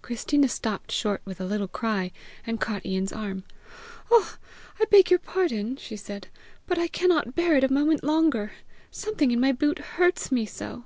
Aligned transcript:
Christina 0.00 0.46
stopped 0.46 0.92
short 0.92 1.22
with 1.24 1.40
a 1.40 1.44
little 1.44 1.66
cry, 1.66 2.12
and 2.46 2.60
caught 2.60 2.86
Ian's 2.86 3.12
arm. 3.12 3.42
"I 4.12 4.36
beg 4.92 5.10
your 5.10 5.18
pardon," 5.18 5.74
she 5.74 5.96
said, 5.96 6.28
"but 6.68 6.78
I 6.78 6.86
cannot 6.86 7.34
bear 7.34 7.56
it 7.56 7.64
a 7.64 7.72
moment 7.72 8.04
longer! 8.04 8.52
Something 8.92 9.32
in 9.32 9.40
my 9.40 9.50
boot 9.50 9.80
hurts 9.80 10.30
me 10.30 10.46
so!" 10.46 10.84